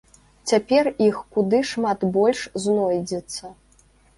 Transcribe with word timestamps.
Цяпер 0.51 0.89
іх 1.09 1.19
куды 1.35 1.59
шмат 1.73 2.07
больш 2.17 2.39
знойдзецца. 2.65 3.43